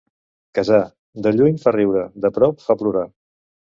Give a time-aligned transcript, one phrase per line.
[0.59, 0.79] Casar...
[1.27, 3.09] de lluny fa riure; de prop, fa plorar.